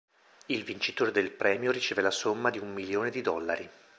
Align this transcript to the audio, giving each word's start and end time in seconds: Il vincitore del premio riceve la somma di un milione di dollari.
Il 0.47 0.63
vincitore 0.63 1.11
del 1.11 1.29
premio 1.29 1.69
riceve 1.69 2.01
la 2.01 2.09
somma 2.09 2.49
di 2.49 2.57
un 2.57 2.73
milione 2.73 3.11
di 3.11 3.21
dollari. 3.21 3.69